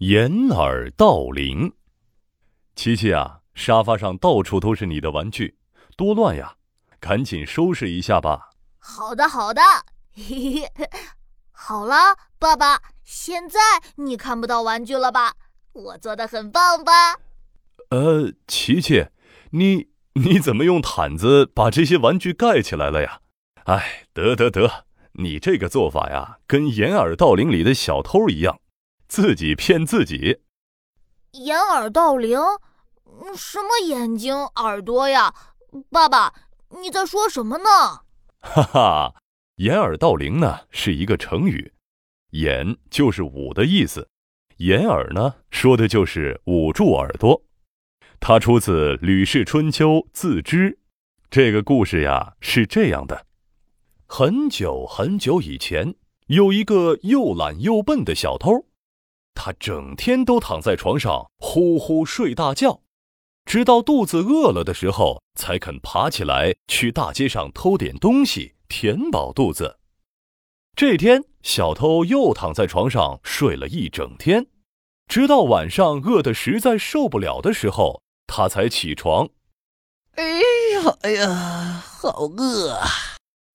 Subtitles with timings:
[0.00, 1.74] 掩耳盗铃。
[2.74, 5.58] 琪琪啊，沙发上到处都是你的玩具，
[5.94, 6.54] 多乱呀！
[6.98, 8.48] 赶紧收拾一下吧。
[8.78, 9.60] 好的，好的。
[10.14, 10.88] 嘿嘿，
[11.50, 13.60] 好了，爸爸，现在
[13.96, 15.34] 你看不到玩具了吧？
[15.74, 17.18] 我做的很棒吧？
[17.90, 19.06] 呃，琪琪，
[19.50, 23.20] 你你怎么用毯子把这些玩具盖起来了呀？
[23.64, 28.58] 哎，得得得，你这个做法呀，跟掩耳盗铃里的小偷一样，
[29.10, 30.38] 自己骗自己。
[31.32, 32.38] 掩耳盗铃？
[33.36, 35.34] 什么眼睛耳朵呀？
[35.90, 36.32] 爸爸，
[36.80, 37.64] 你在说什么呢？
[38.38, 39.14] 哈哈，
[39.56, 41.72] 掩耳盗铃呢是一个成语，
[42.30, 44.08] 掩就是捂的意思，
[44.58, 47.42] 掩耳呢说的就是捂住耳朵。
[48.20, 50.70] 它出自《吕氏春秋·自知》。
[51.28, 53.26] 这个故事呀是这样的：
[54.06, 55.96] 很久很久以前，
[56.28, 58.66] 有一个又懒又笨的小偷，
[59.42, 62.82] 他整天都躺在床上呼呼睡大觉。
[63.46, 69.78] 直到肚子饿了的时候，才肯爬起来去大街上偷点东西填饱肚子。
[70.76, 74.48] 这天，小偷又躺在床上睡了一整天，
[75.08, 79.30] 直到晚上饿得实在受不了的时候，他才起床。
[80.16, 80.22] 哎
[80.74, 82.86] 呀，哎呀，好饿啊，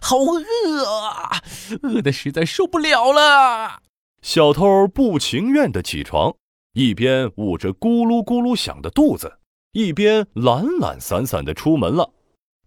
[0.00, 1.42] 好饿啊，
[1.82, 3.82] 饿得实在受不了了。
[4.22, 6.36] 小偷不情愿地起床，
[6.74, 9.40] 一边捂着咕噜咕噜响的肚子。
[9.72, 12.12] 一边懒懒散散的出门了。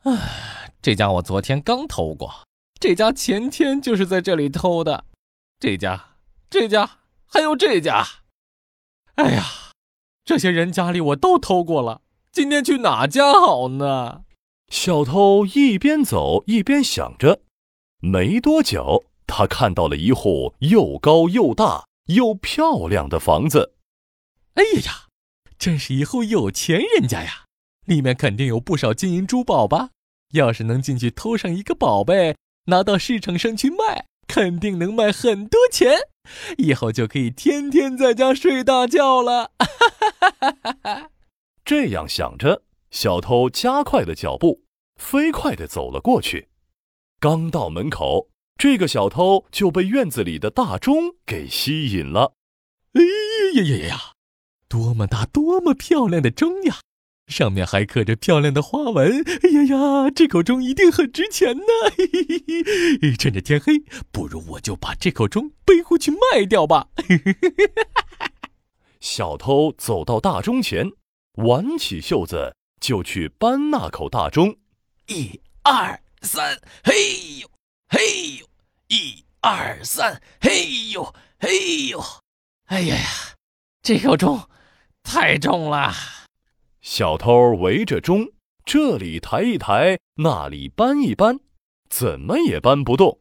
[0.03, 2.44] 唉，这家我昨天刚偷过，
[2.80, 5.06] 这家前天就是在这里偷的，
[5.59, 6.17] 这家、
[6.50, 8.03] 这家还有这家。
[9.16, 9.44] 哎呀，
[10.25, 14.23] 这些人家里我都偷过了，今天去哪家好呢？
[14.69, 17.42] 小偷一边走一边想着。
[18.00, 19.03] 没多久，
[19.38, 23.73] 他看到了一户又高又大又漂亮的房子。
[24.53, 25.08] 哎呀！
[25.59, 27.44] 真是一户有钱人家呀，
[27.85, 29.90] 里面肯定有不少金银珠宝吧？
[30.31, 32.38] 要是能进去偷上一个宝贝，
[32.68, 35.97] 拿到市场上去卖，肯定能卖很多钱，
[36.57, 39.52] 以后就可以天天在家睡大觉了。
[41.66, 44.62] 这样想着，小偷加快了脚步，
[44.96, 46.47] 飞快地走了过去。
[47.19, 52.33] 刚到门口，这个小偷就被院子里的大钟给吸引了。
[52.93, 54.01] 哎呀呀呀呀！
[54.67, 56.79] 多么大、多么漂亮的钟呀！
[57.27, 59.23] 上面还刻着漂亮的花纹。
[59.43, 61.63] 哎呀呀，这口钟一定很值钱呢！
[61.97, 62.43] 嘿嘿
[63.01, 66.87] 嘿，趁着天黑，不如我就把这口钟背回去卖掉吧。
[69.01, 70.91] 小偷走到大钟前，
[71.33, 74.57] 挽起袖子就去搬那口大钟。
[75.07, 76.93] 一二三，嘿
[77.41, 77.47] 呦，
[77.88, 78.46] 嘿呦！
[78.88, 82.01] 一二三，嘿呦，嘿呦！
[82.66, 83.06] 哎呀呀，
[83.81, 84.50] 这口钟。
[85.03, 85.94] 太重了，
[86.81, 88.31] 小偷围着钟，
[88.66, 91.40] 这里抬一抬，那里搬一搬，
[91.88, 93.19] 怎么也搬不动。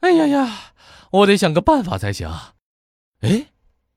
[0.00, 0.74] 哎呀呀，
[1.10, 2.30] 我得想个办法才行。
[3.22, 3.46] 哎，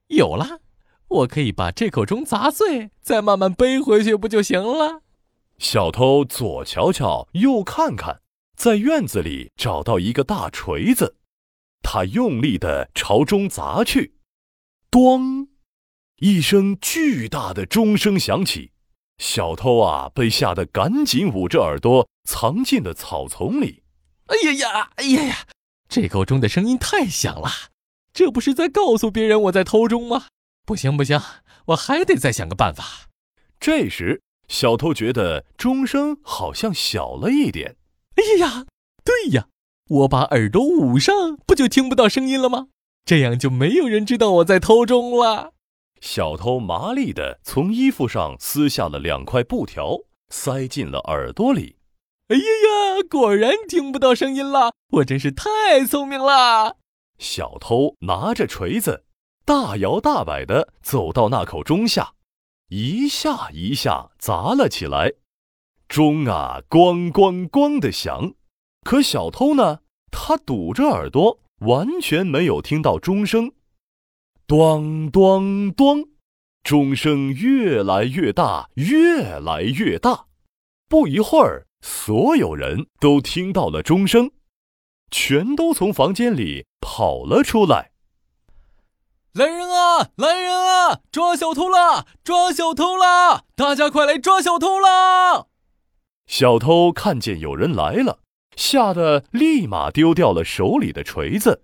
[0.07, 0.61] 有了，
[1.09, 5.01] 我可以把这口钟砸碎，再慢慢背回去，不就行了？
[5.57, 8.21] 小偷左瞧瞧，右看看，
[8.55, 11.17] 在院子里找到一个大锤子，
[11.81, 14.15] 他用力地朝钟砸去，
[14.89, 15.49] 咣。
[16.19, 18.71] 一声巨大的钟声响起，
[19.17, 23.83] 小偷啊被吓得赶紧捂着耳朵藏进了草丛里。
[24.27, 25.47] 哎呀呀，哎呀呀，
[25.89, 27.49] 这口钟的声音太响了，
[28.13, 30.27] 这不是在告诉别人我在偷钟吗？
[30.65, 31.21] 不行不行，
[31.65, 33.09] 我还得再想个办法。
[33.59, 37.75] 这时，小偷觉得钟声好像小了一点。
[38.25, 38.65] 哎呀呀，
[39.03, 39.49] 对呀，
[39.87, 42.69] 我把耳朵捂上，不就听不到声音了吗？
[43.05, 45.53] 这样就没有人知道我在偷钟了。
[46.01, 49.99] 小偷麻利的从衣服上撕下了两块布条，
[50.29, 51.77] 塞进了耳朵里。
[52.29, 54.73] 哎呀呀，果然听不到声音了！
[54.93, 56.77] 我真是太聪明了。
[57.19, 59.05] 小偷拿着锤子，
[59.45, 62.13] 大摇大摆地走到那口钟下，
[62.69, 65.13] 一下一下砸了起来。
[65.87, 68.33] 钟啊，咣咣咣的响。
[68.81, 69.79] 可小偷呢？
[70.11, 73.51] 他堵着耳朵，完全没有听到钟声。
[74.47, 76.05] 咚咚咚，
[76.63, 80.27] 钟声越来越大，越来越大。
[80.87, 84.31] 不一会儿，所有人都听到了钟声，
[85.11, 87.91] 全都从房间里跑了出来。
[89.33, 90.11] 来人啊！
[90.15, 91.01] 来人啊！
[91.11, 92.05] 抓小偷啦！
[92.23, 93.43] 抓小偷啦！
[93.53, 95.34] 大家快来抓小偷啦！
[96.37, 98.19] 小偷看见有人来了，
[98.57, 101.61] 吓得立马丢掉了手里的锤子。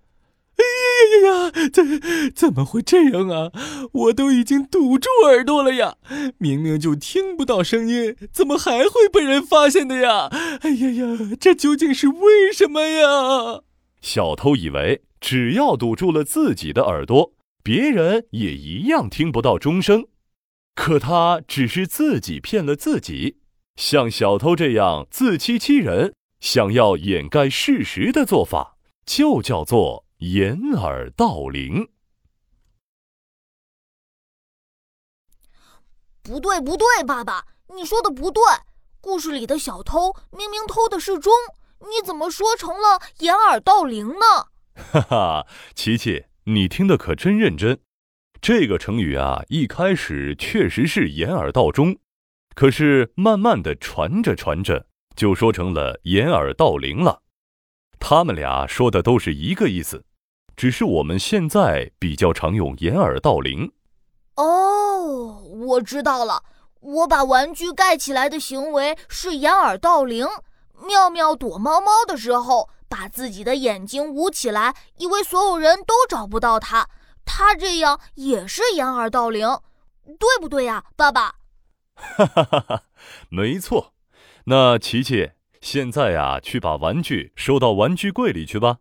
[0.56, 3.52] 哎呀呀呀呀，怎怎么会这样啊？
[3.92, 5.98] 我都已经堵住耳朵了呀，
[6.38, 10.30] 明明就听不到声音，怎么还会被人发现的呀？
[10.62, 13.64] 哎呀呀，这究竟是为什么呀？
[14.02, 20.06] 小偷以为只要堵住了自己的耳朵，别人也一样听不到钟声。
[20.74, 23.36] 可他只是自己骗了自己，
[23.82, 31.90] 像小偷这样自欺欺人、想要掩盖事实的做法，就叫做掩耳盗铃。
[36.22, 38.44] 不对，不对，爸爸，你说的不对。
[39.02, 41.34] 故事里的小偷明明偷的是钟，
[41.80, 44.46] 你怎么说成了掩耳盗铃呢？
[44.94, 47.80] 哈哈，琪琪，你听的可真认真。
[48.40, 51.98] 这个成语啊，一开始确实是掩耳盗钟，
[52.54, 57.22] 可是慢慢的传着传着，就说成了掩耳盗铃了。
[58.00, 60.04] 他们俩说的都是一个意思，
[60.56, 63.72] 只是我们现在比较常用掩耳盗铃。
[64.36, 66.44] 哦，我知道了，
[66.80, 70.28] 我把玩具盖起来的行为是掩耳盗铃。
[70.84, 76.90] 妙妙躲猫猫的时候，把自己的眼睛捂起来，以为所有人都找不到它。
[77.24, 79.48] 他这样也是掩耳盗铃，
[80.18, 81.36] 对不对呀，爸爸？
[82.18, 82.84] 哈哈哈哈，
[83.30, 83.94] 没错。
[84.46, 85.32] 那琪琪，
[85.62, 88.80] 现在呀，去把玩具收到玩具柜里去吧。